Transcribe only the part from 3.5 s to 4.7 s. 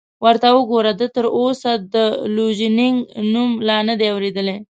لا نه دی اورېدلی!